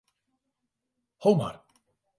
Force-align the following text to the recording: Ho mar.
Ho 1.19 1.35
mar. 1.43 1.63